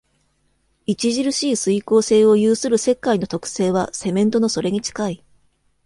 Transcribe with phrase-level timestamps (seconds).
[0.89, 5.23] 著しい水硬性を有する石灰の特性はセメントのそれに近い。